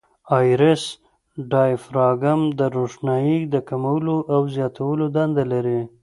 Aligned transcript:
آیرس 0.39 0.83
ډایفراګم 1.51 2.41
د 2.59 2.61
روښنایي 2.77 3.37
د 3.53 3.55
کمولو 3.69 4.15
او 4.33 4.41
زیاتولو 4.55 5.05
دنده 5.15 5.43
لري. 5.51 5.79